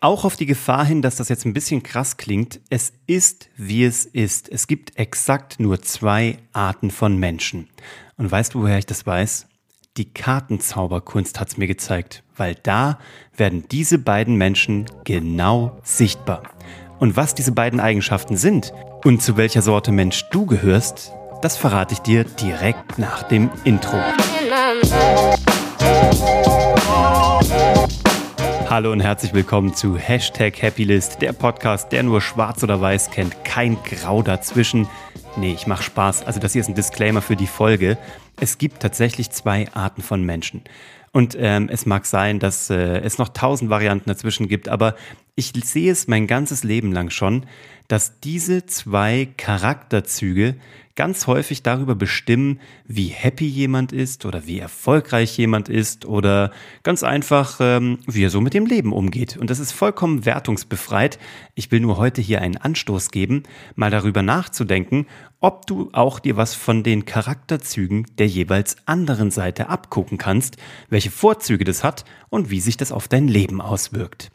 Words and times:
Auch 0.00 0.24
auf 0.24 0.36
die 0.36 0.46
Gefahr 0.46 0.84
hin, 0.84 1.02
dass 1.02 1.16
das 1.16 1.28
jetzt 1.28 1.44
ein 1.44 1.54
bisschen 1.54 1.82
krass 1.82 2.16
klingt, 2.16 2.60
es 2.70 2.92
ist, 3.08 3.48
wie 3.56 3.84
es 3.84 4.04
ist. 4.06 4.48
Es 4.48 4.68
gibt 4.68 4.96
exakt 4.96 5.58
nur 5.58 5.82
zwei 5.82 6.38
Arten 6.52 6.92
von 6.92 7.16
Menschen. 7.16 7.68
Und 8.16 8.30
weißt 8.30 8.54
du, 8.54 8.62
woher 8.62 8.78
ich 8.78 8.86
das 8.86 9.06
weiß? 9.06 9.48
Die 9.96 10.12
Kartenzauberkunst 10.12 11.40
hat's 11.40 11.56
mir 11.56 11.66
gezeigt, 11.66 12.22
weil 12.36 12.54
da 12.54 13.00
werden 13.36 13.64
diese 13.72 13.98
beiden 13.98 14.36
Menschen 14.36 14.86
genau 15.02 15.80
sichtbar. 15.82 16.44
Und 17.00 17.16
was 17.16 17.34
diese 17.34 17.50
beiden 17.50 17.80
Eigenschaften 17.80 18.36
sind 18.36 18.72
und 19.04 19.20
zu 19.20 19.36
welcher 19.36 19.62
Sorte 19.62 19.90
Mensch 19.90 20.26
du 20.30 20.46
gehörst, 20.46 21.10
das 21.42 21.56
verrate 21.56 21.94
ich 21.94 22.00
dir 22.00 22.22
direkt 22.22 23.00
nach 23.00 23.24
dem 23.24 23.50
Intro. 23.64 24.00
Hallo 28.70 28.92
und 28.92 29.00
herzlich 29.00 29.32
willkommen 29.32 29.72
zu 29.72 29.96
Hashtag 29.96 30.62
Happylist, 30.62 31.22
der 31.22 31.32
Podcast, 31.32 31.90
der 31.90 32.02
nur 32.02 32.20
schwarz 32.20 32.62
oder 32.62 32.78
weiß 32.78 33.10
kennt, 33.10 33.42
kein 33.42 33.82
Grau 33.82 34.20
dazwischen. 34.20 34.86
Nee, 35.38 35.54
ich 35.54 35.66
mach 35.66 35.80
Spaß. 35.80 36.26
Also 36.26 36.38
das 36.38 36.52
hier 36.52 36.60
ist 36.60 36.68
ein 36.68 36.74
Disclaimer 36.74 37.22
für 37.22 37.34
die 37.34 37.46
Folge. 37.46 37.96
Es 38.38 38.58
gibt 38.58 38.80
tatsächlich 38.80 39.30
zwei 39.30 39.72
Arten 39.72 40.02
von 40.02 40.22
Menschen. 40.22 40.64
Und 41.12 41.34
ähm, 41.40 41.70
es 41.72 41.86
mag 41.86 42.04
sein, 42.04 42.40
dass 42.40 42.68
äh, 42.68 42.98
es 42.98 43.16
noch 43.16 43.30
tausend 43.30 43.70
Varianten 43.70 44.10
dazwischen 44.10 44.48
gibt, 44.48 44.68
aber 44.68 44.96
ich 45.38 45.52
sehe 45.64 45.92
es 45.92 46.08
mein 46.08 46.26
ganzes 46.26 46.64
Leben 46.64 46.90
lang 46.90 47.10
schon, 47.10 47.46
dass 47.86 48.18
diese 48.18 48.66
zwei 48.66 49.28
Charakterzüge 49.36 50.56
ganz 50.96 51.28
häufig 51.28 51.62
darüber 51.62 51.94
bestimmen, 51.94 52.58
wie 52.88 53.06
happy 53.06 53.46
jemand 53.46 53.92
ist 53.92 54.26
oder 54.26 54.48
wie 54.48 54.58
erfolgreich 54.58 55.38
jemand 55.38 55.68
ist 55.68 56.06
oder 56.06 56.50
ganz 56.82 57.04
einfach, 57.04 57.58
ähm, 57.60 58.00
wie 58.08 58.24
er 58.24 58.30
so 58.30 58.40
mit 58.40 58.52
dem 58.52 58.66
Leben 58.66 58.92
umgeht. 58.92 59.36
Und 59.36 59.48
das 59.48 59.60
ist 59.60 59.70
vollkommen 59.70 60.26
wertungsbefreit. 60.26 61.20
Ich 61.54 61.70
will 61.70 61.78
nur 61.78 61.98
heute 61.98 62.20
hier 62.20 62.42
einen 62.42 62.56
Anstoß 62.56 63.12
geben, 63.12 63.44
mal 63.76 63.92
darüber 63.92 64.22
nachzudenken, 64.22 65.06
ob 65.38 65.68
du 65.68 65.88
auch 65.92 66.18
dir 66.18 66.36
was 66.36 66.56
von 66.56 66.82
den 66.82 67.04
Charakterzügen 67.04 68.06
der 68.18 68.26
jeweils 68.26 68.76
anderen 68.86 69.30
Seite 69.30 69.68
abgucken 69.68 70.18
kannst, 70.18 70.56
welche 70.88 71.12
Vorzüge 71.12 71.62
das 71.62 71.84
hat 71.84 72.04
und 72.28 72.50
wie 72.50 72.60
sich 72.60 72.76
das 72.76 72.90
auf 72.90 73.06
dein 73.06 73.28
Leben 73.28 73.60
auswirkt. 73.60 74.32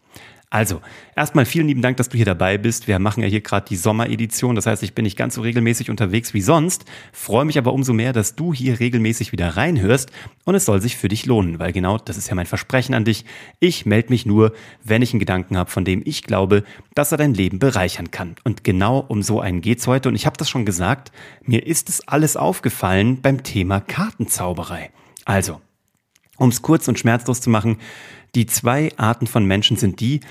Also, 0.53 0.81
erstmal 1.15 1.47
vielen 1.47 1.65
lieben 1.65 1.81
Dank, 1.81 1.97
dass 1.97 2.09
du 2.09 2.15
hier 2.15 2.27
dabei 2.27 2.59
bist. 2.59 2.87
Wir 2.87 2.99
machen 2.99 3.23
ja 3.23 3.27
hier 3.27 3.41
gerade 3.41 3.65
die 3.67 3.75
Sommeredition. 3.75 4.53
Das 4.53 4.67
heißt, 4.67 4.83
ich 4.83 4.93
bin 4.93 5.01
nicht 5.01 5.17
ganz 5.17 5.33
so 5.33 5.41
regelmäßig 5.41 5.89
unterwegs 5.89 6.35
wie 6.35 6.41
sonst, 6.41 6.85
freue 7.11 7.43
mich 7.43 7.57
aber 7.57 7.73
umso 7.73 7.91
mehr, 7.91 8.13
dass 8.13 8.35
du 8.35 8.53
hier 8.53 8.79
regelmäßig 8.79 9.31
wieder 9.31 9.57
reinhörst 9.57 10.11
und 10.45 10.53
es 10.53 10.65
soll 10.65 10.79
sich 10.79 10.95
für 10.95 11.07
dich 11.07 11.25
lohnen, 11.25 11.57
weil 11.57 11.71
genau 11.71 11.97
das 11.97 12.17
ist 12.17 12.29
ja 12.29 12.35
mein 12.35 12.45
Versprechen 12.45 12.93
an 12.93 13.03
dich. 13.03 13.25
Ich 13.59 13.87
melde 13.87 14.09
mich 14.09 14.27
nur, 14.27 14.53
wenn 14.83 15.01
ich 15.01 15.11
einen 15.11 15.19
Gedanken 15.19 15.57
habe, 15.57 15.71
von 15.71 15.85
dem 15.85 16.03
ich 16.05 16.21
glaube, 16.21 16.63
dass 16.93 17.11
er 17.11 17.17
dein 17.17 17.33
Leben 17.33 17.57
bereichern 17.57 18.11
kann. 18.11 18.35
Und 18.43 18.63
genau 18.63 18.99
um 18.99 19.23
so 19.23 19.41
einen 19.41 19.61
geht's 19.61 19.87
heute. 19.87 20.07
Und 20.07 20.13
ich 20.13 20.27
habe 20.27 20.37
das 20.37 20.51
schon 20.51 20.67
gesagt, 20.67 21.11
mir 21.41 21.65
ist 21.65 21.89
es 21.89 22.07
alles 22.07 22.37
aufgefallen 22.37 23.23
beim 23.23 23.41
Thema 23.41 23.79
Kartenzauberei. 23.79 24.91
Also, 25.25 25.61
um 26.37 26.49
es 26.49 26.61
kurz 26.61 26.87
und 26.87 26.99
schmerzlos 26.99 27.41
zu 27.41 27.49
machen, 27.49 27.77
die 28.35 28.45
zwei 28.45 28.91
Arten 28.97 29.27
von 29.27 29.45
Menschen 29.45 29.77
sind 29.77 29.99
die, 29.99 30.21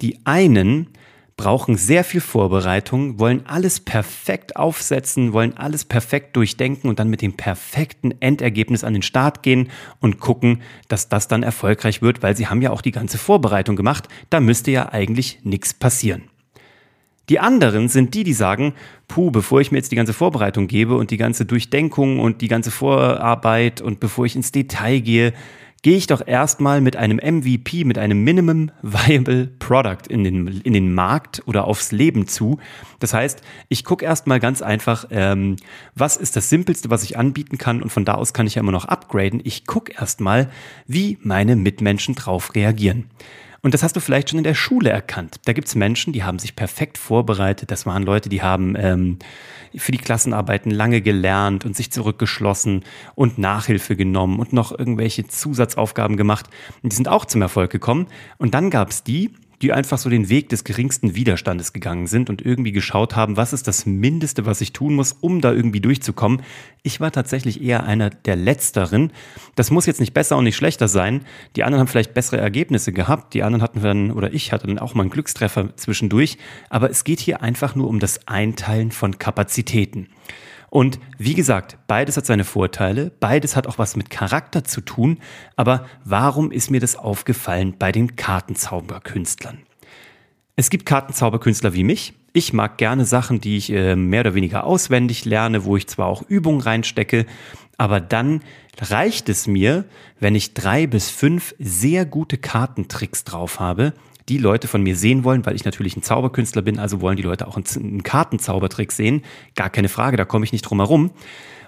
die 0.00 0.18
einen 0.24 0.88
brauchen 1.36 1.76
sehr 1.76 2.04
viel 2.04 2.20
Vorbereitung, 2.20 3.18
wollen 3.18 3.44
alles 3.46 3.80
perfekt 3.80 4.56
aufsetzen, 4.56 5.32
wollen 5.32 5.56
alles 5.56 5.84
perfekt 5.84 6.36
durchdenken 6.36 6.88
und 6.88 7.00
dann 7.00 7.10
mit 7.10 7.22
dem 7.22 7.32
perfekten 7.32 8.14
Endergebnis 8.20 8.84
an 8.84 8.92
den 8.92 9.02
Start 9.02 9.42
gehen 9.42 9.70
und 10.00 10.20
gucken, 10.20 10.62
dass 10.88 11.08
das 11.08 11.26
dann 11.26 11.42
erfolgreich 11.42 12.02
wird, 12.02 12.22
weil 12.22 12.36
sie 12.36 12.46
haben 12.46 12.62
ja 12.62 12.70
auch 12.70 12.82
die 12.82 12.92
ganze 12.92 13.18
Vorbereitung 13.18 13.74
gemacht, 13.74 14.08
da 14.30 14.38
müsste 14.38 14.70
ja 14.70 14.92
eigentlich 14.92 15.40
nichts 15.42 15.74
passieren. 15.74 16.22
Die 17.30 17.40
anderen 17.40 17.88
sind 17.88 18.14
die, 18.14 18.22
die 18.22 18.34
sagen, 18.34 18.74
puh, 19.08 19.30
bevor 19.30 19.60
ich 19.60 19.72
mir 19.72 19.78
jetzt 19.78 19.90
die 19.90 19.96
ganze 19.96 20.12
Vorbereitung 20.12 20.66
gebe 20.66 20.94
und 20.94 21.10
die 21.10 21.16
ganze 21.16 21.46
Durchdenkung 21.46 22.20
und 22.20 22.42
die 22.42 22.48
ganze 22.48 22.70
Vorarbeit 22.70 23.80
und 23.80 23.98
bevor 23.98 24.26
ich 24.26 24.36
ins 24.36 24.52
Detail 24.52 25.00
gehe, 25.00 25.32
gehe 25.84 25.98
ich 25.98 26.06
doch 26.06 26.26
erstmal 26.26 26.80
mit 26.80 26.96
einem 26.96 27.18
MVP, 27.18 27.84
mit 27.84 27.98
einem 27.98 28.24
Minimum 28.24 28.70
Viable 28.80 29.48
Product 29.58 30.08
in 30.08 30.24
den, 30.24 30.46
in 30.62 30.72
den 30.72 30.94
Markt 30.94 31.42
oder 31.44 31.66
aufs 31.66 31.92
Leben 31.92 32.26
zu. 32.26 32.58
Das 33.00 33.12
heißt, 33.12 33.42
ich 33.68 33.84
gucke 33.84 34.02
erstmal 34.02 34.40
ganz 34.40 34.62
einfach, 34.62 35.04
ähm, 35.10 35.56
was 35.94 36.16
ist 36.16 36.36
das 36.36 36.48
Simpelste, 36.48 36.88
was 36.88 37.04
ich 37.04 37.18
anbieten 37.18 37.58
kann 37.58 37.82
und 37.82 37.90
von 37.90 38.06
da 38.06 38.14
aus 38.14 38.32
kann 38.32 38.46
ich 38.46 38.54
ja 38.54 38.60
immer 38.60 38.72
noch 38.72 38.86
upgraden. 38.86 39.42
Ich 39.44 39.66
gucke 39.66 39.92
erstmal, 39.92 40.50
wie 40.86 41.18
meine 41.20 41.54
Mitmenschen 41.54 42.14
drauf 42.14 42.54
reagieren. 42.54 43.10
Und 43.64 43.72
das 43.72 43.82
hast 43.82 43.96
du 43.96 44.00
vielleicht 44.00 44.28
schon 44.28 44.36
in 44.36 44.44
der 44.44 44.52
Schule 44.52 44.90
erkannt. 44.90 45.40
Da 45.46 45.54
gibt's 45.54 45.74
Menschen, 45.74 46.12
die 46.12 46.22
haben 46.22 46.38
sich 46.38 46.54
perfekt 46.54 46.98
vorbereitet. 46.98 47.70
Das 47.70 47.86
waren 47.86 48.02
Leute, 48.02 48.28
die 48.28 48.42
haben 48.42 48.76
ähm, 48.76 49.18
für 49.74 49.90
die 49.90 49.96
Klassenarbeiten 49.96 50.70
lange 50.70 51.00
gelernt 51.00 51.64
und 51.64 51.74
sich 51.74 51.90
zurückgeschlossen 51.90 52.84
und 53.14 53.38
Nachhilfe 53.38 53.96
genommen 53.96 54.38
und 54.38 54.52
noch 54.52 54.78
irgendwelche 54.78 55.26
Zusatzaufgaben 55.26 56.18
gemacht. 56.18 56.50
Und 56.82 56.92
die 56.92 56.96
sind 56.96 57.08
auch 57.08 57.24
zum 57.24 57.40
Erfolg 57.40 57.70
gekommen. 57.70 58.08
Und 58.36 58.52
dann 58.52 58.68
gab's 58.68 59.02
die, 59.02 59.30
die 59.64 59.72
einfach 59.72 59.96
so 59.96 60.10
den 60.10 60.28
Weg 60.28 60.50
des 60.50 60.62
geringsten 60.62 61.14
Widerstandes 61.14 61.72
gegangen 61.72 62.06
sind 62.06 62.28
und 62.28 62.44
irgendwie 62.44 62.70
geschaut 62.70 63.16
haben, 63.16 63.38
was 63.38 63.54
ist 63.54 63.66
das 63.66 63.86
Mindeste, 63.86 64.44
was 64.44 64.60
ich 64.60 64.74
tun 64.74 64.94
muss, 64.94 65.16
um 65.22 65.40
da 65.40 65.52
irgendwie 65.52 65.80
durchzukommen. 65.80 66.42
Ich 66.82 67.00
war 67.00 67.10
tatsächlich 67.10 67.62
eher 67.62 67.84
einer 67.84 68.10
der 68.10 68.36
Letzteren. 68.36 69.10
Das 69.54 69.70
muss 69.70 69.86
jetzt 69.86 70.00
nicht 70.00 70.12
besser 70.12 70.36
und 70.36 70.44
nicht 70.44 70.56
schlechter 70.56 70.86
sein. 70.86 71.22
Die 71.56 71.64
anderen 71.64 71.80
haben 71.80 71.88
vielleicht 71.88 72.12
bessere 72.12 72.36
Ergebnisse 72.36 72.92
gehabt. 72.92 73.32
Die 73.32 73.42
anderen 73.42 73.62
hatten 73.62 73.80
dann, 73.80 74.10
oder 74.10 74.34
ich 74.34 74.52
hatte 74.52 74.66
dann 74.66 74.78
auch 74.78 74.92
mal 74.92 75.00
einen 75.00 75.10
Glückstreffer 75.10 75.74
zwischendurch. 75.76 76.36
Aber 76.68 76.90
es 76.90 77.04
geht 77.04 77.20
hier 77.20 77.40
einfach 77.40 77.74
nur 77.74 77.88
um 77.88 78.00
das 78.00 78.28
Einteilen 78.28 78.92
von 78.92 79.18
Kapazitäten. 79.18 80.08
Und 80.74 80.98
wie 81.18 81.34
gesagt, 81.34 81.78
beides 81.86 82.16
hat 82.16 82.26
seine 82.26 82.42
Vorteile, 82.42 83.12
beides 83.20 83.54
hat 83.54 83.68
auch 83.68 83.78
was 83.78 83.94
mit 83.94 84.10
Charakter 84.10 84.64
zu 84.64 84.80
tun, 84.80 85.18
aber 85.54 85.86
warum 86.02 86.50
ist 86.50 86.68
mir 86.68 86.80
das 86.80 86.96
aufgefallen 86.96 87.76
bei 87.78 87.92
den 87.92 88.16
Kartenzauberkünstlern? 88.16 89.58
Es 90.56 90.70
gibt 90.70 90.84
Kartenzauberkünstler 90.84 91.74
wie 91.74 91.84
mich. 91.84 92.14
Ich 92.32 92.52
mag 92.52 92.76
gerne 92.76 93.04
Sachen, 93.04 93.40
die 93.40 93.56
ich 93.56 93.70
äh, 93.70 93.94
mehr 93.94 94.22
oder 94.22 94.34
weniger 94.34 94.64
auswendig 94.64 95.24
lerne, 95.24 95.64
wo 95.64 95.76
ich 95.76 95.86
zwar 95.86 96.08
auch 96.08 96.22
Übungen 96.22 96.60
reinstecke, 96.60 97.26
aber 97.78 98.00
dann 98.00 98.40
reicht 98.80 99.28
es 99.28 99.46
mir, 99.46 99.84
wenn 100.20 100.34
ich 100.34 100.54
drei 100.54 100.86
bis 100.86 101.10
fünf 101.10 101.54
sehr 101.58 102.06
gute 102.06 102.38
Kartentricks 102.38 103.24
drauf 103.24 103.60
habe, 103.60 103.92
die 104.28 104.38
Leute 104.38 104.68
von 104.68 104.82
mir 104.82 104.96
sehen 104.96 105.24
wollen, 105.24 105.44
weil 105.44 105.54
ich 105.54 105.64
natürlich 105.64 105.96
ein 105.96 106.02
Zauberkünstler 106.02 106.62
bin, 106.62 106.78
also 106.78 107.00
wollen 107.00 107.16
die 107.16 107.22
Leute 107.22 107.46
auch 107.46 107.56
einen 107.56 108.02
Kartenzaubertrick 108.02 108.90
sehen. 108.90 109.22
Gar 109.54 109.70
keine 109.70 109.88
Frage, 109.88 110.16
da 110.16 110.24
komme 110.24 110.44
ich 110.44 110.52
nicht 110.52 110.62
drum 110.62 110.80
herum. 110.80 111.10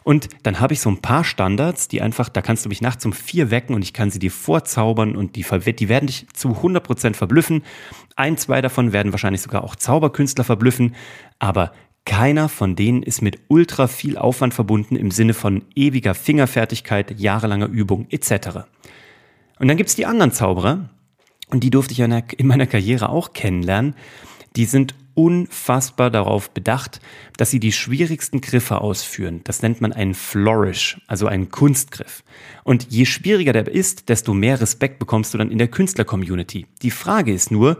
Und 0.05 0.29
dann 0.45 0.61
habe 0.61 0.73
ich 0.73 0.81
so 0.81 0.89
ein 0.89 1.03
paar 1.03 1.25
Standards, 1.25 1.89
die 1.89 2.01
einfach, 2.01 2.29
da 2.29 2.41
kannst 2.41 2.65
du 2.65 2.69
mich 2.69 2.81
nachts 2.81 3.05
um 3.05 3.13
vier 3.13 3.51
wecken 3.51 3.75
und 3.75 3.83
ich 3.83 3.93
kann 3.93 4.11
sie 4.11 4.21
dir 4.21 4.31
vorzaubern 4.31 5.17
und 5.17 5.35
die, 5.35 5.45
die 5.73 5.89
werden 5.89 6.07
dich 6.07 6.29
zu 6.33 6.51
100% 6.51 7.15
verblüffen. 7.15 7.65
Ein, 8.15 8.37
zwei 8.37 8.63
davon 8.63 8.93
werden 8.93 9.13
wahrscheinlich 9.13 9.43
sogar 9.43 9.65
auch 9.65 9.75
Zauberkünstler 9.75 10.45
verblüffen, 10.45 10.95
aber 11.41 11.73
keiner 12.07 12.49
von 12.49 12.77
denen 12.77 13.03
ist 13.03 13.21
mit 13.21 13.41
ultra 13.49 13.89
viel 13.89 14.17
Aufwand 14.17 14.55
verbunden 14.55 14.97
im 14.97 15.11
Sinne 15.11 15.35
von 15.35 15.65
ewiger 15.75 16.15
Fingerfertigkeit, 16.15 17.21
jahrelanger 17.21 17.67
Übung 17.67 18.07
etc. 18.09 18.61
Und 19.59 19.69
dann 19.69 19.77
gibt's 19.77 19.97
die 19.97 20.07
anderen 20.07 20.33
Zauberer, 20.33 20.89
und 21.49 21.63
die 21.63 21.71
durfte 21.71 21.93
ich 21.93 22.01
in 22.01 22.47
meiner 22.47 22.67
Karriere 22.67 23.09
auch 23.11 23.33
kennenlernen, 23.33 23.95
die 24.57 24.65
sind 24.65 24.95
unfassbar 25.15 26.11
darauf 26.11 26.51
bedacht, 26.51 27.01
dass 27.37 27.51
sie 27.51 27.61
die 27.61 27.73
schwierigsten 27.73 28.41
Griffe 28.41 28.81
ausführen. 28.81 29.41
Das 29.45 29.63
nennt 29.63 29.81
man 29.81 29.93
einen 29.93 30.15
Flourish, 30.15 31.01
also 31.07 31.27
einen 31.27 31.51
Kunstgriff. 31.51 32.23
Und 32.65 32.89
je 32.91 33.07
schwieriger 33.07 33.53
der 33.53 33.67
ist, 33.67 34.09
desto 34.09 34.35
mehr 34.35 34.61
Respekt 34.61 34.99
bekommst 34.99 35.33
du 35.33 35.39
dann 35.39 35.51
in 35.51 35.59
der 35.59 35.69
Künstler-Community. 35.69 36.67
Die 36.83 36.91
Frage 36.91 37.33
ist 37.33 37.51
nur, 37.51 37.79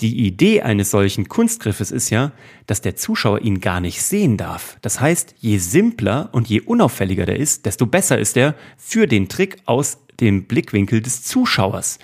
die 0.00 0.26
Idee 0.26 0.60
eines 0.60 0.90
solchen 0.90 1.28
Kunstgriffes 1.28 1.90
ist 1.90 2.10
ja, 2.10 2.32
dass 2.66 2.82
der 2.82 2.96
Zuschauer 2.96 3.40
ihn 3.40 3.60
gar 3.60 3.80
nicht 3.80 4.02
sehen 4.02 4.36
darf. 4.36 4.76
Das 4.82 5.00
heißt, 5.00 5.36
je 5.38 5.56
simpler 5.56 6.28
und 6.32 6.48
je 6.48 6.60
unauffälliger 6.60 7.24
der 7.24 7.36
ist, 7.36 7.64
desto 7.64 7.86
besser 7.86 8.18
ist 8.18 8.36
er 8.36 8.54
für 8.76 9.06
den 9.06 9.28
Trick 9.28 9.56
aus 9.64 9.98
dem 10.20 10.44
Blickwinkel 10.44 11.00
des 11.00 11.22
Zuschauers. 11.22 11.98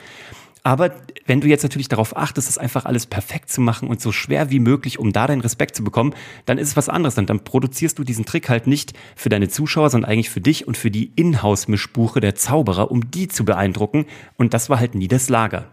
Aber 0.65 0.95
wenn 1.27 1.41
du 1.41 1.49
jetzt 1.49 1.65
natürlich 1.65 1.89
darauf 1.89 2.17
achtest, 2.17 2.49
das 2.49 2.57
einfach 2.57 2.85
alles 2.85 3.07
perfekt 3.07 3.51
zu 3.51 3.61
machen 3.61 3.89
und 3.89 4.01
so 4.01 4.13
schwer 4.13 4.51
wie 4.51 4.61
möglich, 4.61 4.99
um 4.99 5.13
da 5.13 5.27
deinen 5.27 5.41
Respekt 5.41 5.77
zu 5.77 5.85
bekommen, 5.85 6.15
dann 6.47 6.59
ist 6.59 6.69
es 6.69 6.77
was 6.77 6.89
anderes. 6.89 7.17
Dann, 7.17 7.27
dann 7.27 7.45
produzierst 7.45 7.99
du 7.99 8.05
diesen 8.05 8.25
Trick 8.25 8.49
halt 8.49 8.67
nicht 8.67 8.93
für 9.17 9.29
deine 9.29 9.49
Zuschauer, 9.49 9.91
sondern 9.91 10.11
eigentlich 10.11 10.31
für 10.31 10.41
dich 10.41 10.67
und 10.67 10.77
für 10.77 10.91
die 10.91 11.13
Inhouse-Mischbuche 11.17 12.21
der 12.21 12.37
Zauberer, 12.37 12.91
um 12.91 13.11
die 13.11 13.29
zu 13.29 13.45
beeindrucken. 13.45 14.07
Und 14.37 14.55
das 14.55 14.71
war 14.71 14.79
halt 14.79 14.95
nie 14.95 15.09
das 15.09 15.29
Lager. 15.29 15.69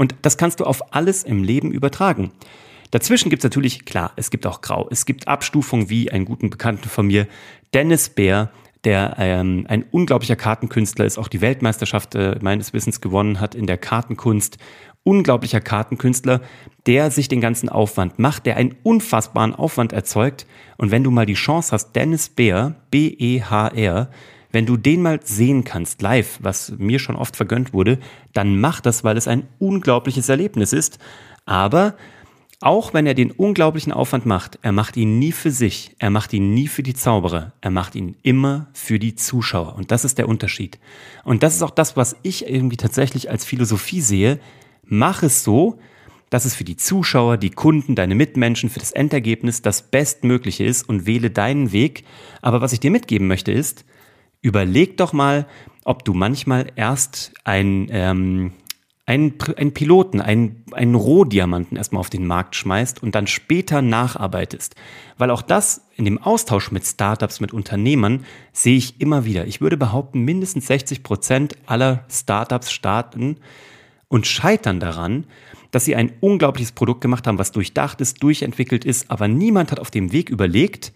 Und 0.00 0.14
das 0.22 0.38
kannst 0.38 0.60
du 0.60 0.64
auf 0.64 0.94
alles 0.94 1.24
im 1.24 1.44
Leben 1.44 1.70
übertragen. 1.72 2.30
Dazwischen 2.90 3.28
gibt's 3.28 3.44
natürlich, 3.44 3.84
klar, 3.84 4.12
es 4.16 4.30
gibt 4.30 4.46
auch 4.46 4.62
Grau. 4.62 4.88
Es 4.90 5.04
gibt 5.04 5.28
Abstufungen 5.28 5.90
wie 5.90 6.10
einen 6.10 6.24
guten 6.24 6.48
Bekannten 6.48 6.88
von 6.88 7.06
mir, 7.06 7.26
Dennis 7.74 8.08
Bär, 8.08 8.50
der 8.84 9.16
ähm, 9.18 9.66
ein 9.68 9.82
unglaublicher 9.90 10.36
Kartenkünstler 10.36 11.04
ist, 11.04 11.18
auch 11.18 11.28
die 11.28 11.42
Weltmeisterschaft 11.42 12.14
äh, 12.14 12.38
meines 12.40 12.72
Wissens 12.72 13.02
gewonnen 13.02 13.40
hat 13.40 13.54
in 13.54 13.66
der 13.66 13.76
Kartenkunst 13.76 14.56
unglaublicher 15.02 15.60
Kartenkünstler, 15.60 16.40
der 16.86 17.10
sich 17.10 17.28
den 17.28 17.42
ganzen 17.42 17.68
Aufwand 17.68 18.18
macht, 18.18 18.46
der 18.46 18.56
einen 18.56 18.76
unfassbaren 18.82 19.54
Aufwand 19.54 19.92
erzeugt. 19.92 20.46
Und 20.78 20.90
wenn 20.90 21.04
du 21.04 21.10
mal 21.10 21.26
die 21.26 21.34
Chance 21.34 21.72
hast, 21.72 21.92
Dennis 21.92 22.30
Beer, 22.30 22.76
B-E-H-R, 22.90 24.08
wenn 24.52 24.66
du 24.66 24.76
den 24.76 25.02
mal 25.02 25.20
sehen 25.22 25.64
kannst, 25.64 26.02
live, 26.02 26.38
was 26.42 26.72
mir 26.78 26.98
schon 26.98 27.16
oft 27.16 27.36
vergönnt 27.36 27.72
wurde, 27.72 27.98
dann 28.32 28.60
mach 28.60 28.80
das, 28.80 29.04
weil 29.04 29.16
es 29.16 29.28
ein 29.28 29.46
unglaubliches 29.58 30.28
Erlebnis 30.28 30.72
ist. 30.72 30.98
Aber 31.46 31.94
auch 32.62 32.92
wenn 32.92 33.06
er 33.06 33.14
den 33.14 33.30
unglaublichen 33.30 33.92
Aufwand 33.92 34.26
macht, 34.26 34.58
er 34.60 34.72
macht 34.72 34.98
ihn 34.98 35.18
nie 35.18 35.32
für 35.32 35.50
sich, 35.50 35.96
er 35.98 36.10
macht 36.10 36.34
ihn 36.34 36.52
nie 36.52 36.68
für 36.68 36.82
die 36.82 36.92
Zauberer, 36.92 37.52
er 37.62 37.70
macht 37.70 37.94
ihn 37.94 38.16
immer 38.22 38.68
für 38.74 38.98
die 38.98 39.14
Zuschauer. 39.14 39.76
Und 39.76 39.90
das 39.90 40.04
ist 40.04 40.18
der 40.18 40.28
Unterschied. 40.28 40.78
Und 41.24 41.42
das 41.42 41.54
ist 41.54 41.62
auch 41.62 41.70
das, 41.70 41.96
was 41.96 42.16
ich 42.22 42.46
irgendwie 42.46 42.76
tatsächlich 42.76 43.30
als 43.30 43.46
Philosophie 43.46 44.02
sehe. 44.02 44.40
Mach 44.84 45.22
es 45.22 45.42
so, 45.42 45.78
dass 46.28 46.44
es 46.44 46.54
für 46.54 46.64
die 46.64 46.76
Zuschauer, 46.76 47.38
die 47.38 47.50
Kunden, 47.50 47.94
deine 47.94 48.14
Mitmenschen, 48.14 48.68
für 48.68 48.78
das 48.78 48.92
Endergebnis 48.92 49.62
das 49.62 49.82
Bestmögliche 49.82 50.64
ist 50.64 50.86
und 50.86 51.06
wähle 51.06 51.30
deinen 51.30 51.72
Weg. 51.72 52.04
Aber 52.42 52.60
was 52.60 52.74
ich 52.74 52.80
dir 52.80 52.90
mitgeben 52.90 53.26
möchte 53.26 53.52
ist, 53.52 53.86
überleg 54.42 54.96
doch 54.96 55.12
mal, 55.12 55.46
ob 55.84 56.04
du 56.04 56.14
manchmal 56.14 56.66
erst 56.76 57.32
ein, 57.44 57.88
ähm, 57.90 58.52
einen, 59.06 59.34
einen 59.56 59.74
Piloten, 59.74 60.20
einen, 60.20 60.64
einen 60.72 60.94
Rohdiamanten 60.94 61.76
erstmal 61.76 62.00
auf 62.00 62.10
den 62.10 62.26
Markt 62.26 62.54
schmeißt 62.54 63.02
und 63.02 63.14
dann 63.14 63.26
später 63.26 63.82
nacharbeitest. 63.82 64.76
Weil 65.18 65.30
auch 65.30 65.42
das 65.42 65.86
in 65.96 66.04
dem 66.04 66.18
Austausch 66.18 66.70
mit 66.70 66.86
Startups, 66.86 67.40
mit 67.40 67.52
Unternehmern 67.52 68.24
sehe 68.52 68.76
ich 68.76 69.00
immer 69.00 69.24
wieder. 69.24 69.46
Ich 69.46 69.60
würde 69.60 69.76
behaupten, 69.76 70.20
mindestens 70.20 70.66
60 70.66 71.02
Prozent 71.02 71.56
aller 71.66 72.04
Startups 72.08 72.70
starten 72.70 73.38
und 74.08 74.26
scheitern 74.26 74.80
daran, 74.80 75.24
dass 75.70 75.84
sie 75.84 75.96
ein 75.96 76.12
unglaubliches 76.20 76.72
Produkt 76.72 77.00
gemacht 77.00 77.26
haben, 77.26 77.38
was 77.38 77.52
durchdacht 77.52 78.00
ist, 78.00 78.22
durchentwickelt 78.22 78.84
ist, 78.84 79.10
aber 79.10 79.28
niemand 79.28 79.70
hat 79.70 79.80
auf 79.80 79.90
dem 79.90 80.12
Weg 80.12 80.30
überlegt, 80.30 80.92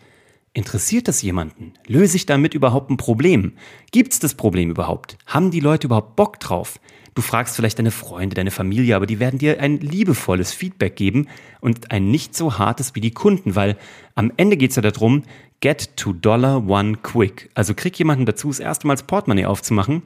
Interessiert 0.56 1.08
das 1.08 1.20
jemanden? 1.20 1.72
Löse 1.88 2.16
ich 2.16 2.26
damit 2.26 2.54
überhaupt 2.54 2.88
ein 2.88 2.96
Problem? 2.96 3.54
Gibt 3.90 4.12
es 4.12 4.20
das 4.20 4.34
Problem 4.34 4.70
überhaupt? 4.70 5.18
Haben 5.26 5.50
die 5.50 5.58
Leute 5.58 5.88
überhaupt 5.88 6.14
Bock 6.14 6.38
drauf? 6.38 6.78
Du 7.16 7.22
fragst 7.22 7.56
vielleicht 7.56 7.80
deine 7.80 7.90
Freunde, 7.90 8.34
deine 8.34 8.52
Familie, 8.52 8.94
aber 8.94 9.06
die 9.06 9.18
werden 9.18 9.40
dir 9.40 9.60
ein 9.60 9.80
liebevolles 9.80 10.52
Feedback 10.52 10.94
geben 10.94 11.26
und 11.60 11.90
ein 11.90 12.08
nicht 12.08 12.36
so 12.36 12.56
hartes 12.56 12.94
wie 12.94 13.00
die 13.00 13.10
Kunden, 13.10 13.56
weil 13.56 13.76
am 14.14 14.32
Ende 14.36 14.56
geht 14.56 14.70
es 14.70 14.76
ja 14.76 14.82
darum, 14.82 15.24
get 15.60 15.96
to 15.96 16.12
dollar 16.12 16.64
one 16.68 16.98
quick. 16.98 17.50
Also 17.54 17.74
krieg 17.74 17.98
jemanden 17.98 18.24
dazu, 18.24 18.46
das 18.46 18.60
erste 18.60 18.86
Mal 18.86 18.94
das 18.94 19.02
Portemonnaie 19.02 19.46
aufzumachen 19.46 20.02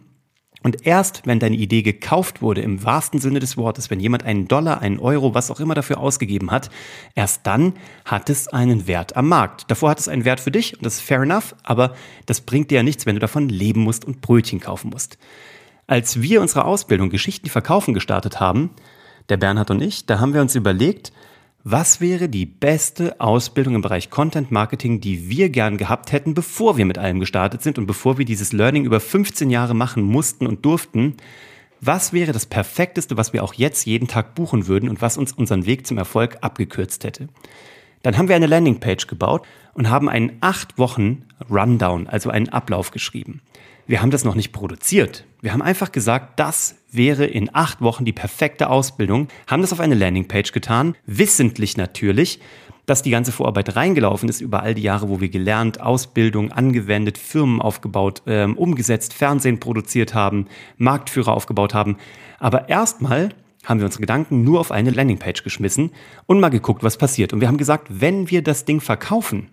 und 0.63 0.87
erst 0.87 1.23
wenn 1.25 1.39
deine 1.39 1.57
Idee 1.57 1.83
gekauft 1.83 2.43
wurde, 2.43 2.63
im 2.63 2.83
wahrsten 2.85 3.21
Sinne 3.21 3.39
des 3.39 3.57
Wortes, 3.57 3.91
wenn 3.91 4.01
jemand 4.01 4.25
einen 4.25 4.49
Dollar, 4.49 4.81
einen 4.81 4.99
Euro, 4.99 5.35
was 5.35 5.51
auch 5.51 5.61
immer 5.61 5.75
dafür 5.75 5.99
ausgegeben 5.99 6.51
hat, 6.51 6.71
erst 7.15 7.47
dann 7.47 7.75
hat 8.05 8.29
es 8.29 8.49
einen 8.49 8.87
Wert 8.87 9.17
am 9.17 9.29
Markt. 9.29 9.71
Davor 9.71 9.91
hat 9.91 10.01
es 10.01 10.09
einen 10.09 10.25
Wert 10.25 10.41
für 10.41 10.51
dich 10.51 10.75
und 10.75 10.85
das 10.85 10.95
ist 10.95 11.03
fair 11.03 11.23
enough, 11.23 11.55
aber 11.63 11.95
das 12.27 12.41
bringt 12.41 12.71
dir 12.71 12.77
ja 12.77 12.83
nichts, 12.83 13.07
wenn 13.07 13.15
du 13.15 13.21
davon 13.21 13.49
leben 13.49 13.83
musst 13.83 14.05
und 14.05 14.21
Brötchen 14.21 14.61
kaufen 14.61 14.91
musst. 14.91 15.19
Als 15.87 16.21
wir 16.21 16.43
unsere 16.43 16.65
Ausbildung 16.65 17.09
Geschichten, 17.09 17.49
verkaufen 17.49 17.95
gestartet 17.95 18.41
haben, 18.41 18.71
der 19.29 19.37
Bernhard 19.37 19.71
und 19.71 19.81
ich, 19.81 20.07
da 20.07 20.21
haben 20.21 20.35
wir 20.35 20.41
uns 20.41 20.55
überlegt, 20.55 21.13
was 21.71 22.01
wäre 22.01 22.31
die 22.31 22.47
beste 22.47 23.21
Ausbildung 23.21 23.75
im 23.75 23.83
Bereich 23.83 24.09
Content 24.09 24.51
Marketing, 24.51 25.03
die 25.03 25.29
wir 25.29 25.51
gern 25.51 25.77
gehabt 25.77 26.13
hätten, 26.13 26.33
bevor 26.33 26.79
wir 26.79 26.87
mit 26.87 26.97
allem 26.97 27.21
gestartet 27.21 27.63
sind 27.63 27.79
und 27.79 27.87
bevor 27.87 28.17
wir 28.17 28.25
dieses 28.25 28.55
Learning 28.55 28.87
über 28.87 29.01
15 29.01 29.51
Jahre 29.51 29.75
machen 29.75 30.03
mussten 30.03 30.47
und 30.47 30.65
durften? 30.65 31.19
Was 31.83 32.15
wäre 32.15 32.33
das 32.33 32.47
Perfekteste, 32.47 33.19
was 33.19 33.35
wir 33.35 33.45
auch 33.45 33.53
jetzt 33.53 33.85
jeden 33.85 34.09
Tag 34.09 34.35
buchen 34.35 34.67
würden 34.67 34.89
und 34.89 35.03
was 35.03 35.19
uns 35.19 35.33
unseren 35.33 35.67
Weg 35.67 35.87
zum 35.87 35.99
Erfolg 35.99 36.39
abgekürzt 36.41 37.05
hätte? 37.05 37.29
Dann 38.03 38.17
haben 38.17 38.29
wir 38.29 38.37
eine 38.37 38.47
Landingpage 38.47 39.07
gebaut 39.07 39.47
und 39.75 39.91
haben 39.91 40.09
einen 40.09 40.39
acht 40.41 40.79
Wochen 40.79 41.27
Rundown, 41.51 42.07
also 42.07 42.31
einen 42.31 42.49
Ablauf 42.49 42.93
geschrieben. 42.93 43.43
Wir 43.87 44.01
haben 44.01 44.11
das 44.11 44.25
noch 44.25 44.35
nicht 44.35 44.53
produziert. 44.53 45.27
Wir 45.43 45.53
haben 45.53 45.63
einfach 45.63 45.93
gesagt, 45.93 46.41
das 46.41 46.77
wäre 46.91 47.27
in 47.27 47.55
acht 47.55 47.81
Wochen 47.81 48.05
die 48.05 48.13
perfekte 48.13 48.71
Ausbildung, 48.71 49.29
haben 49.47 49.63
das 49.63 49.73
auf 49.73 49.81
eine 49.81 49.95
Landingpage 49.95 50.53
getan, 50.53 50.95
wissentlich 51.07 51.77
natürlich, 51.77 52.41
dass 52.87 53.03
die 53.03 53.11
ganze 53.11 53.33
Vorarbeit 53.33 53.77
reingelaufen 53.77 54.29
ist 54.29 54.41
über 54.41 54.63
all 54.63 54.75
die 54.75 54.83
Jahre, 54.83 55.11
wo 55.11 55.21
wir 55.21 55.29
gelernt, 55.29 55.81
Ausbildung 55.81 56.53
angewendet, 56.53 57.19
Firmen 57.19 57.61
aufgebaut, 57.61 58.23
ähm, 58.27 58.57
umgesetzt, 58.57 59.13
Fernsehen 59.13 59.61
produziert 59.61 60.15
haben, 60.15 60.47
Marktführer 60.79 61.35
aufgebaut 61.35 61.75
haben. 61.75 61.99
Aber 62.39 62.69
erstmal 62.71 63.29
haben 63.65 63.81
wir 63.81 63.85
unsere 63.85 64.01
Gedanken 64.01 64.43
nur 64.43 64.61
auf 64.61 64.73
eine 64.73 64.91
Landingpage 64.91 65.45
geschmissen 65.45 65.91
und 66.25 66.41
mal 66.41 66.49
geguckt, 66.49 66.83
was 66.83 66.97
passiert. 66.97 67.35
Und 67.35 67.41
wir 67.41 67.49
haben 67.49 67.59
gesagt, 67.59 67.89
wenn 67.91 68.31
wir 68.31 68.43
das 68.43 68.65
Ding 68.65 68.81
verkaufen, 68.81 69.51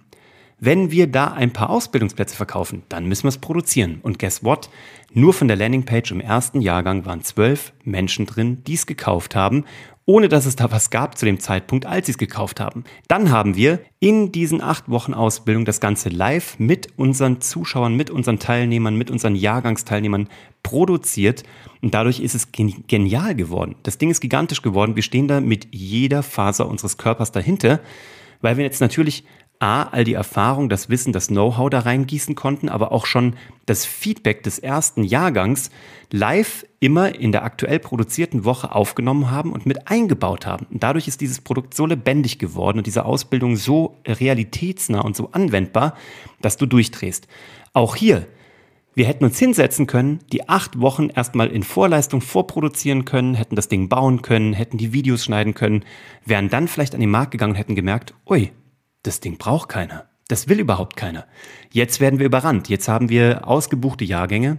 wenn 0.58 0.90
wir 0.92 1.08
da 1.08 1.34
ein 1.34 1.52
paar 1.52 1.70
Ausbildungsplätze 1.70 2.36
verkaufen, 2.36 2.84
dann 2.90 3.06
müssen 3.06 3.24
wir 3.24 3.30
es 3.30 3.38
produzieren. 3.38 4.00
Und 4.02 4.20
guess 4.20 4.44
what? 4.44 4.70
Nur 5.14 5.34
von 5.34 5.48
der 5.48 5.58
Landingpage 5.58 6.12
im 6.12 6.22
ersten 6.22 6.62
Jahrgang 6.62 7.06
waren 7.06 7.22
zwölf 7.22 7.74
Menschen 7.84 8.26
drin, 8.26 8.64
die 8.66 8.76
es 8.76 8.86
gekauft 8.86 9.36
haben, 9.36 9.66
ohne 10.06 10.30
dass 10.30 10.46
es 10.46 10.56
da 10.56 10.72
was 10.72 10.92
gab 10.92 11.18
zu 11.18 11.26
dem 11.26 11.40
Zeitpunkt, 11.40 11.86
als 11.86 12.06
sie 12.06 12.12
es 12.12 12.18
gekauft 12.18 12.60
haben. 12.60 12.84
Dann 13.08 13.32
haben 13.32 13.56
wir 13.56 13.80
in 14.00 14.32
diesen 14.32 14.62
acht 14.62 14.90
Wochen 14.90 15.14
Ausbildung 15.14 15.66
das 15.66 15.80
Ganze 15.80 16.10
live 16.10 16.60
mit 16.60 16.90
unseren 16.98 17.42
Zuschauern, 17.42 17.96
mit 17.96 18.10
unseren 18.10 18.40
Teilnehmern, 18.40 18.96
mit 18.96 19.10
unseren 19.10 19.36
Jahrgangsteilnehmern 19.36 20.30
produziert. 20.62 21.44
Und 21.82 21.94
dadurch 21.94 22.20
ist 22.20 22.36
es 22.36 22.52
genial 22.52 23.36
geworden. 23.36 23.76
Das 23.84 23.98
Ding 23.98 24.12
ist 24.12 24.22
gigantisch 24.22 24.62
geworden. 24.62 24.96
Wir 24.96 25.04
stehen 25.04 25.28
da 25.28 25.42
mit 25.42 25.68
jeder 25.72 26.24
Faser 26.24 26.70
unseres 26.70 26.98
Körpers 26.98 27.32
dahinter, 27.32 27.80
weil 28.42 28.58
wir 28.58 28.64
jetzt 28.64 28.82
natürlich 28.82 29.24
A, 29.60 29.84
all 29.84 30.04
die 30.04 30.14
Erfahrung, 30.14 30.70
das 30.70 30.90
Wissen, 30.90 31.14
das 31.14 31.28
Know-how 31.28 31.70
da 31.70 31.80
reingießen 31.80 32.36
konnten, 32.36 32.70
aber 32.70 32.92
auch 32.92 33.06
schon 33.06 33.36
das 33.66 33.86
Feedback 33.86 34.44
des 34.44 34.60
ersten 34.60 35.04
Jahrgangs 35.04 35.70
live 36.12 36.66
immer 36.80 37.16
in 37.16 37.32
der 37.32 37.44
aktuell 37.44 37.80
produzierten 37.80 38.46
Woche 38.46 38.74
aufgenommen 38.74 39.32
haben 39.32 39.52
und 39.52 39.66
mit 39.66 39.88
eingebaut 39.88 40.46
haben. 40.46 40.68
Und 40.72 40.84
dadurch 40.84 41.08
ist 41.08 41.22
dieses 41.22 41.42
Produkt 41.42 41.74
so 41.74 41.86
lebendig 41.86 42.38
geworden 42.38 42.78
und 42.78 42.88
diese 42.88 43.06
Ausbildung 43.06 43.56
so 43.56 43.98
realitätsnah 44.06 45.02
und 45.02 45.16
so 45.16 45.30
anwendbar, 45.32 45.96
dass 46.42 46.58
du 46.58 46.66
durchdrehst. 46.66 47.28
Auch 47.74 47.96
hier, 47.96 48.28
wir 48.94 49.06
hätten 49.06 49.26
uns 49.26 49.38
hinsetzen 49.38 49.88
können, 49.88 50.20
die 50.32 50.48
acht 50.48 50.80
Wochen 50.80 51.10
erstmal 51.10 51.48
in 51.48 51.64
Vorleistung 51.64 52.22
vorproduzieren 52.22 53.04
können, 53.04 53.36
hätten 53.36 53.58
das 53.58 53.68
Ding 53.68 53.90
bauen 53.90 54.22
können, 54.22 54.54
hätten 54.54 54.78
die 54.78 54.94
Videos 54.94 55.26
schneiden 55.26 55.54
können, 55.54 55.84
wären 56.24 56.50
dann 56.50 56.70
vielleicht 56.70 56.94
an 56.94 57.02
den 57.02 57.10
Markt 57.10 57.32
gegangen 57.32 57.52
und 57.52 57.58
hätten 57.58 57.76
gemerkt, 57.76 58.14
ui, 58.30 58.52
das 59.06 59.20
Ding 59.20 59.38
braucht 59.38 59.70
keiner. 59.70 60.06
Das 60.28 60.48
will 60.50 60.60
überhaupt 60.60 60.98
keiner. 60.98 61.26
Jetzt 61.72 62.00
werden 62.00 62.18
wir 62.20 62.26
überrannt. 62.26 62.68
Jetzt 62.70 62.88
haben 62.88 63.10
wir 63.10 63.48
ausgebuchte 63.48 64.04
Jahrgänge. 64.06 64.58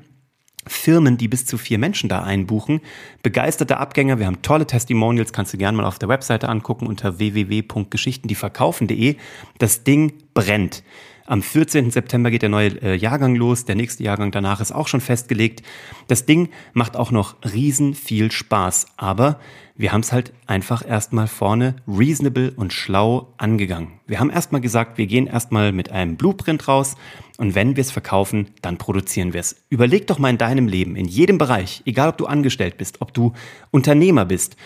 Firmen, 0.68 1.16
die 1.16 1.28
bis 1.28 1.46
zu 1.46 1.58
vier 1.58 1.78
Menschen 1.78 2.08
da 2.08 2.24
einbuchen, 2.24 2.80
begeisterte 3.22 3.76
Abgänger, 3.76 4.18
wir 4.18 4.26
haben 4.26 4.42
tolle 4.42 4.66
Testimonials, 4.66 5.32
kannst 5.32 5.52
du 5.52 5.58
gerne 5.58 5.76
mal 5.76 5.84
auf 5.84 6.00
der 6.00 6.08
Webseite 6.08 6.48
angucken 6.48 6.88
unter 6.88 7.20
www.geschichtendieverkaufen.de. 7.20 9.14
Das 9.58 9.84
Ding 9.84 10.14
brennt. 10.34 10.82
Am 11.26 11.42
14. 11.42 11.90
September 11.90 12.30
geht 12.30 12.42
der 12.42 12.48
neue 12.48 12.80
äh, 12.82 12.94
Jahrgang 12.94 13.34
los. 13.34 13.64
Der 13.64 13.74
nächste 13.74 14.04
Jahrgang 14.04 14.30
danach 14.30 14.60
ist 14.60 14.70
auch 14.70 14.86
schon 14.86 15.00
festgelegt. 15.00 15.62
Das 16.06 16.24
Ding 16.24 16.50
macht 16.72 16.96
auch 16.96 17.10
noch 17.10 17.34
riesen 17.52 17.94
viel 17.94 18.30
Spaß. 18.30 18.86
Aber 18.96 19.40
wir 19.74 19.92
haben 19.92 20.02
es 20.02 20.12
halt 20.12 20.32
einfach 20.46 20.88
erstmal 20.88 21.26
vorne 21.26 21.76
reasonable 21.88 22.52
und 22.54 22.72
schlau 22.72 23.34
angegangen. 23.38 24.00
Wir 24.06 24.20
haben 24.20 24.30
erstmal 24.30 24.60
gesagt, 24.60 24.98
wir 24.98 25.06
gehen 25.06 25.26
erstmal 25.26 25.72
mit 25.72 25.90
einem 25.90 26.16
Blueprint 26.16 26.68
raus 26.68 26.94
und 27.38 27.54
wenn 27.54 27.76
wir 27.76 27.82
es 27.82 27.90
verkaufen, 27.90 28.48
dann 28.62 28.78
produzieren 28.78 29.34
wir 29.34 29.40
es. 29.40 29.56
Überleg 29.68 30.06
doch 30.06 30.18
mal 30.18 30.30
in 30.30 30.38
deinem 30.38 30.68
Leben, 30.68 30.96
in 30.96 31.06
jedem 31.06 31.38
Bereich, 31.38 31.82
egal 31.84 32.08
ob 32.10 32.18
du 32.18 32.26
angestellt 32.26 32.78
bist, 32.78 33.00
ob 33.00 33.12
du 33.12 33.32
Unternehmer 33.70 34.24
bist, 34.24 34.56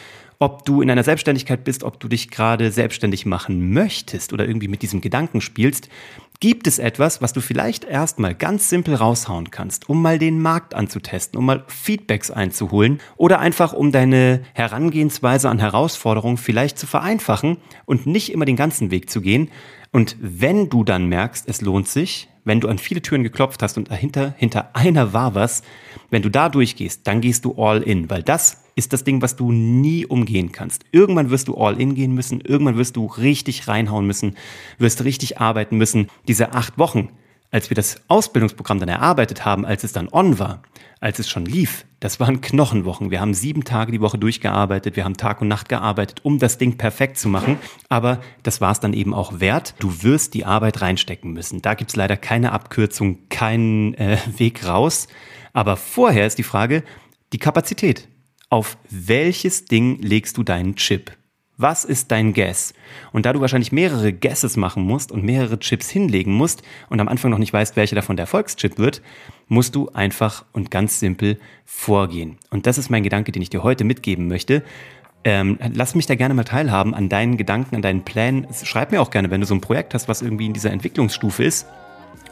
ob 0.41 0.65
du 0.65 0.83
in 0.83 0.91
einer 0.91 1.05
Selbstständigkeit 1.05 1.63
bist, 1.63 1.85
ob 1.85 2.01
du 2.01 2.09
dich 2.09 2.31
gerade 2.31 2.73
selbstständig 2.73 3.27
machen 3.27 3.73
möchtest 3.73 4.33
oder 4.33 4.49
irgendwie 4.49 4.69
mit 4.69 4.83
diesem 4.83 5.01
Gedanken 5.01 5.41
spielst, 5.41 5.89
Gibt 6.43 6.67
es 6.67 6.79
etwas, 6.79 7.21
was 7.21 7.35
du 7.35 7.43
vielleicht 7.43 7.85
erstmal 7.85 8.35
ganz 8.35 8.71
simpel 8.71 8.95
raushauen 8.95 9.51
kannst, 9.51 9.91
um 9.91 10.01
mal 10.01 10.19
den 10.19 10.41
Markt 10.41 10.73
anzutesten, 10.73 11.39
um 11.39 11.45
mal 11.45 11.65
Feedbacks 11.69 12.31
einzuholen 12.31 12.99
oder 13.19 13.41
einfach 13.41 13.75
um 13.75 13.93
deine 13.93 14.41
Herangehensweise 14.55 15.51
an 15.51 15.59
Herausforderungen 15.59 16.39
vielleicht 16.39 16.79
zu 16.79 16.87
vereinfachen 16.87 17.59
und 17.85 18.07
nicht 18.07 18.33
immer 18.33 18.47
den 18.47 18.57
ganzen 18.57 18.91
Weg 18.91 19.11
zu 19.11 19.21
gehen? 19.21 19.51
Und 19.93 20.17
wenn 20.19 20.71
du 20.71 20.83
dann 20.83 21.11
merkst, 21.11 21.47
es 21.47 21.61
lohnt 21.61 21.89
sich, 21.89 22.31
wenn 22.45 22.61
du 22.61 22.69
an 22.69 22.79
viele 22.79 23.03
Türen 23.03 23.23
geklopft 23.23 23.63
hast 23.63 23.77
und 23.77 23.91
dahinter, 23.91 24.35
hinter 24.39 24.75
einer 24.75 25.13
war 25.13 25.35
was, 25.35 25.63
wenn 26.11 26.23
du 26.23 26.29
da 26.29 26.49
durchgehst, 26.49 27.07
dann 27.07 27.21
gehst 27.21 27.45
du 27.45 27.55
all 27.55 27.83
in, 27.83 28.11
weil 28.11 28.23
das 28.23 28.63
ist 28.75 28.93
das 28.93 29.05
Ding, 29.05 29.23
was 29.23 29.37
du 29.37 29.53
nie 29.53 30.07
umgehen 30.07 30.53
kannst. 30.53 30.85
Irgendwann 30.93 31.31
wirst 31.31 31.49
du 31.49 31.57
all 31.57 31.81
in 31.81 31.95
gehen 31.95 32.15
müssen, 32.15 32.41
irgendwann 32.41 32.77
wirst 32.77 32.97
du 32.97 33.07
richtig 33.07 33.69
reinhauen 33.69 34.07
müssen, 34.07 34.37
wirst 34.79 35.05
richtig 35.05 35.41
arbeiten 35.41 35.77
müssen. 35.77 36.09
Diese 36.29 36.53
acht 36.53 36.79
Wochen, 36.79 37.11
als 37.51 37.71
wir 37.71 37.75
das 37.75 38.01
Ausbildungsprogramm 38.09 38.79
dann 38.79 38.89
erarbeitet 38.89 39.45
haben, 39.45 39.67
als 39.67 39.85
es 39.85 39.93
dann 39.93 40.09
on 40.11 40.39
war, 40.39 40.63
als 41.01 41.19
es 41.19 41.29
schon 41.29 41.45
lief, 41.45 41.85
Das 42.03 42.19
waren 42.19 42.41
Knochenwochen. 42.41 43.11
Wir 43.11 43.21
haben 43.21 43.35
sieben 43.35 43.65
Tage 43.65 43.93
die 43.93 44.01
Woche 44.01 44.17
durchgearbeitet. 44.17 44.97
Wir 44.97 45.05
haben 45.05 45.19
Tag 45.19 45.43
und 45.43 45.49
Nacht 45.49 45.69
gearbeitet, 45.69 46.21
um 46.23 46.39
das 46.39 46.57
Ding 46.57 46.79
perfekt 46.79 47.19
zu 47.19 47.29
machen. 47.29 47.59
Aber 47.91 48.21
das 48.43 48.63
war 48.63 48.73
es 48.73 48.81
dann 48.81 48.95
eben 48.95 49.13
auch 49.13 49.41
wert. 49.41 49.75
Du 49.81 50.03
wirst 50.03 50.33
die 50.33 50.47
Arbeit 50.47 50.81
reinstecken 50.81 51.33
müssen. 51.33 51.61
Da 51.61 51.75
gibt's 51.75 51.97
leider 51.97 52.17
keine 52.17 52.53
Abkürzung, 52.53 53.19
keinen 53.29 53.93
äh, 53.95 54.17
Weg 54.39 54.67
raus. 54.67 55.09
Aber 55.53 55.77
vorher 55.77 56.27
ist 56.27 56.39
die 56.39 56.43
Frage, 56.43 56.83
die 57.33 57.39
Kapazität. 57.39 58.09
Auf 58.49 58.77
welches 58.91 59.65
Ding 59.65 60.01
legst 60.01 60.37
du 60.37 60.43
deinen 60.43 60.75
Chip? 60.77 61.13
Was 61.57 61.85
ist 61.85 62.11
dein 62.11 62.33
Guess? 62.33 62.73
Und 63.13 63.27
da 63.27 63.35
du 63.35 63.41
wahrscheinlich 63.43 63.71
mehrere 63.71 64.15
Guesses 64.15 64.57
machen 64.57 64.83
musst 64.83 65.13
und 65.13 65.25
mehrere 65.25 65.59
Chips 65.59 65.91
hinlegen 65.91 66.33
musst 66.33 66.63
und 66.89 67.01
am 67.01 67.09
Anfang 67.09 67.31
noch 67.31 67.39
nicht 67.39 67.53
weißt, 67.53 67.77
welcher 67.77 67.97
davon 67.97 68.17
der 68.17 68.23
Erfolgschip 68.23 68.79
wird, 68.79 69.03
musst 69.47 69.75
du 69.75 69.91
einfach 69.91 70.47
und 70.53 70.71
ganz 70.71 71.01
simpel 71.01 71.39
vorgehen. 71.67 72.39
Und 72.49 72.67
das 72.67 72.79
ist 72.79 72.89
mein 72.89 73.03
Gedanke, 73.03 73.31
den 73.31 73.43
ich 73.43 73.51
dir 73.51 73.63
heute 73.63 73.85
mitgeben 73.85 74.27
möchte. 74.27 74.65
Ähm, 75.23 75.59
lass 75.75 75.95
mich 75.95 76.07
da 76.07 76.15
gerne 76.15 76.33
mal 76.33 76.45
teilhaben 76.45 76.95
an 76.95 77.11
deinen 77.11 77.37
Gedanken, 77.37 77.77
an 77.77 77.83
deinen 77.83 78.05
Plänen. 78.07 78.47
Schreib 78.65 78.91
mir 78.91 79.03
auch 79.03 79.11
gerne, 79.11 79.31
wenn 79.31 79.43
du 79.43 79.47
so 79.47 79.55
ein 79.55 79.61
Projekt 79.61 79.93
hast, 79.93 80.09
was 80.09 80.23
irgendwie 80.23 80.47
in 80.47 80.55
dieser 80.55 80.71
Entwicklungsstufe 80.71 81.45
ist. 81.45 81.67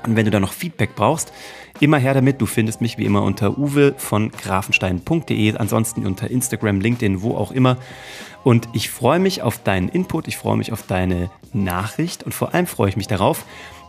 Und 0.04 0.16
wenn 0.16 0.24
du 0.24 0.30
da 0.30 0.40
noch 0.40 0.52
Feedback 0.52 0.94
brauchst, 0.94 1.32
immer 1.80 1.98
her 1.98 2.14
damit. 2.14 2.40
Du 2.40 2.46
findest 2.46 2.80
mich 2.80 2.98
wie 2.98 3.04
immer 3.04 3.22
unter 3.22 3.58
uwe 3.58 3.94
von 3.96 4.30
grafenstein.de, 4.30 5.56
ansonsten 5.56 6.06
unter 6.06 6.30
Instagram, 6.30 6.80
LinkedIn, 6.80 7.22
wo 7.22 7.36
auch 7.36 7.52
immer. 7.52 7.76
Und 8.44 8.68
ich 8.72 8.90
freue 8.90 9.18
mich 9.18 9.42
auf 9.42 9.62
deinen 9.62 9.88
Input, 9.88 10.28
ich 10.28 10.36
freue 10.36 10.56
mich 10.56 10.72
auf 10.72 10.86
deine 10.86 11.30
Nachricht 11.52 12.22
und 12.22 12.32
vor 12.32 12.54
allem 12.54 12.66
freue 12.66 12.88
ich 12.88 12.96
mich 12.96 13.08
darauf, 13.08 13.44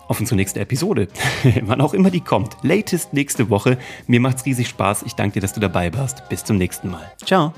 auf 0.08 0.20
unsere 0.20 0.36
nächste 0.36 0.60
Episode. 0.60 1.08
Wann 1.62 1.82
auch 1.82 1.94
immer 1.94 2.10
die 2.10 2.22
kommt. 2.22 2.58
Latest 2.64 3.14
nächste 3.14 3.50
Woche. 3.50 3.78
Mir 4.08 4.20
macht's 4.20 4.46
riesig 4.46 4.68
Spaß. 4.68 5.04
Ich 5.04 5.14
danke 5.14 5.36
dir, 5.36 5.42
dass 5.42 5.54
du 5.54 5.60
dabei 5.60 5.94
warst. 5.94 6.28
Bis 6.30 6.44
zum 6.44 6.58
nächsten 6.58 6.90
Mal. 6.90 7.12
Ciao. 7.24 7.54